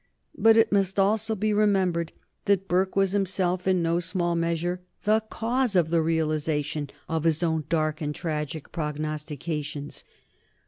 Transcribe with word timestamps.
But 0.35 0.57
it 0.57 0.71
must 0.71 0.97
also 0.97 1.35
be 1.35 1.53
remembered 1.53 2.11
that 2.45 2.67
Burke 2.67 2.95
was 2.95 3.11
himself 3.11 3.67
in 3.67 3.83
no 3.83 3.99
small 3.99 4.33
measure 4.35 4.81
the 5.03 5.19
cause 5.29 5.75
of 5.75 5.91
the 5.91 6.01
realization 6.01 6.89
of 7.07 7.23
his 7.23 7.43
own 7.43 7.65
dark 7.69 8.01
and 8.01 8.15
tragic 8.15 8.71
prognostications. 8.71 10.03